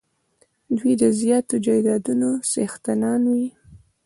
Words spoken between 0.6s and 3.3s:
دوی د زیاتو جایدادونو څښتنان